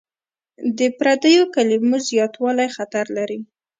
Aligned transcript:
د 0.77 0.79
پردیو 0.97 1.43
کلمو 1.55 1.97
زیاتوالی 2.09 2.67
خطر 2.75 3.05
لري. 3.17 3.39